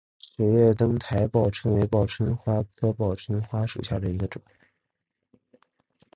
[0.35, 4.41] 齿叶灯台报春为报春花科报春花属下的一个种。